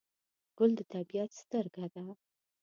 [0.57, 2.03] ګل د طبیعت سترګه ده.